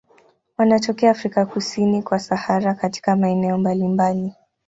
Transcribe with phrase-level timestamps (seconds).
[0.57, 4.33] Wanatokea Afrika kusini kwa Sahara katika maeneo mbalimbali.